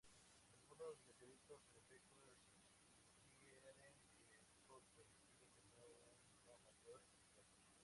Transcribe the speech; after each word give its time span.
Algunos 0.67 0.97
meteoritos, 1.05 1.61
en 1.75 1.77
efecto, 1.83 2.25
sugieren 3.19 3.77
que 4.17 4.33
el 4.35 4.47
Sol 4.65 4.81
primitivo 4.95 5.45
tenía 5.61 5.85
una 6.41 6.57
mayor 6.65 7.03
actividad. 7.05 7.45